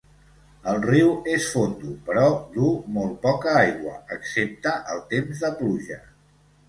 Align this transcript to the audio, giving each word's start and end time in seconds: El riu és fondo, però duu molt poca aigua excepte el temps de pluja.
El 0.69 0.77
riu 0.85 1.11
és 1.33 1.49
fondo, 1.57 1.91
però 2.07 2.23
duu 2.55 2.71
molt 2.95 3.13
poca 3.29 3.53
aigua 3.59 3.93
excepte 4.17 4.75
el 4.95 5.05
temps 5.13 5.45
de 5.47 5.53
pluja. 5.61 6.01